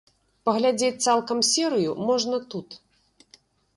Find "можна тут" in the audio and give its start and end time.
2.07-2.69